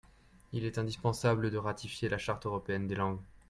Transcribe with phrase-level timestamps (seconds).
[0.51, 3.21] Il est indispensable de ratifier la Charte européenne des langues.